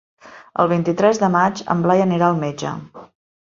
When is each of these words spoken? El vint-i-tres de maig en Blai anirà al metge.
El 0.63 0.69
vint-i-tres 0.71 1.19
de 1.25 1.29
maig 1.35 1.63
en 1.75 1.85
Blai 1.85 2.03
anirà 2.07 2.31
al 2.33 2.43
metge. 2.47 2.75